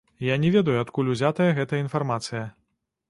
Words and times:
Я 0.27 0.37
не 0.45 0.49
ведаю, 0.55 0.77
адкуль 0.83 1.11
узятая 1.15 1.49
гэтая 1.59 1.83
інфармацыя. 1.85 2.43